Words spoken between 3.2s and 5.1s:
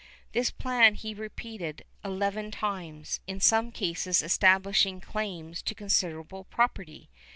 in some cases establishing